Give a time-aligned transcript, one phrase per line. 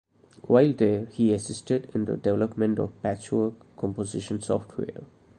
[0.47, 5.03] While there, he assisted in the development of Patchwork composition software.